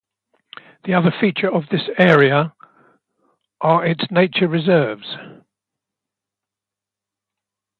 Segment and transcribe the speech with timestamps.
[0.85, 2.55] The other feature of this area
[3.61, 5.15] are its nature reserves.